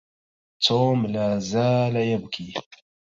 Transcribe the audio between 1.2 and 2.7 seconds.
زال يبكي